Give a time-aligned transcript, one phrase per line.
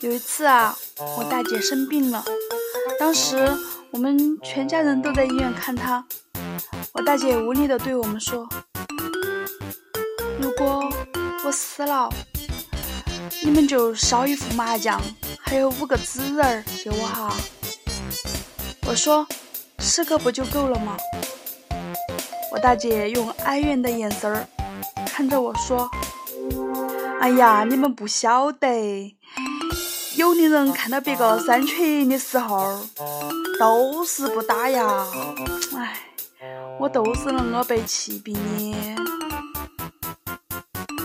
[0.00, 0.76] 有一次啊，
[1.16, 2.24] 我大姐生病了，
[2.98, 3.52] 当时
[3.90, 6.04] 我们全家人都在医院看她。
[6.92, 8.48] 我大姐无力的对我们说
[10.40, 10.82] ：“如果
[11.44, 12.08] 我死了，
[13.42, 15.00] 你们就烧一副麻将，
[15.40, 17.34] 还有五个纸人儿给我哈。”
[18.86, 19.26] 我说
[19.78, 20.96] ：“十个不就够了吗？”
[22.52, 24.46] 我大姐用哀怨的眼神儿
[25.06, 25.90] 看着我说
[27.22, 29.14] ：“哎呀，你们不晓得，
[30.16, 32.80] 有的人看到别个三缺一的时候，
[33.60, 35.06] 都是不打呀。
[35.76, 36.00] 哎，
[36.80, 39.01] 我都是恁个被气病的。”